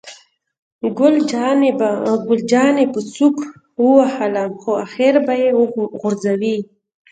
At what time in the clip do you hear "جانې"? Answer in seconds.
2.51-2.85